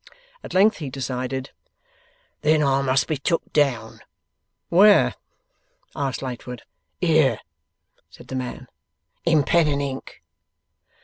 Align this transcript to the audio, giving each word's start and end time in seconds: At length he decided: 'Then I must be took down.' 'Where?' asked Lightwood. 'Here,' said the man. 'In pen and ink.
At 0.43 0.55
length 0.55 0.77
he 0.77 0.89
decided: 0.89 1.51
'Then 2.41 2.63
I 2.63 2.81
must 2.81 3.05
be 3.05 3.17
took 3.17 3.53
down.' 3.53 3.99
'Where?' 4.69 5.13
asked 5.95 6.23
Lightwood. 6.23 6.63
'Here,' 6.99 7.37
said 8.09 8.29
the 8.29 8.35
man. 8.35 8.67
'In 9.27 9.43
pen 9.43 9.67
and 9.67 9.79
ink. 9.79 10.23